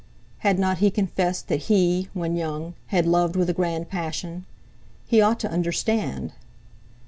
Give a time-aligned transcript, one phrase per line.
[0.39, 4.47] Had not he confessed that he—when young—had loved with a grand passion?
[5.05, 6.33] He ought to understand!